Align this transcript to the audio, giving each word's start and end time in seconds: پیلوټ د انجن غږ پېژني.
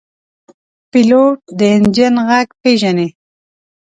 پیلوټ 0.91 1.39
د 1.59 1.59
انجن 1.75 2.15
غږ 2.27 2.47
پېژني. 2.61 3.07